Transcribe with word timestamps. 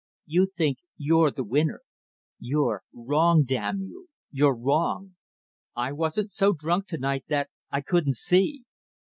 You 0.25 0.47
think 0.47 0.79
you're 0.97 1.29
the 1.29 1.43
winner. 1.43 1.81
You're 2.39 2.81
wrong 2.91 3.43
damn 3.45 3.81
you 3.81 4.07
you're 4.31 4.55
wrong. 4.55 5.13
I 5.75 5.91
wasn't 5.91 6.31
so 6.31 6.53
drunk 6.53 6.87
to 6.87 6.97
night 6.97 7.25
that 7.27 7.51
I 7.69 7.81
couldn't 7.81 8.15
see." 8.15 8.63